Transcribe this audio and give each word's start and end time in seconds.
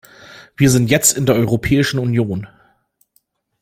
Wir 0.57 0.71
sind 0.71 0.89
jetzt 0.89 1.15
in 1.15 1.27
der 1.27 1.35
Europäischen 1.35 1.99
Union. 1.99 2.47